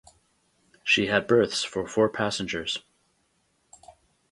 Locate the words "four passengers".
1.87-2.79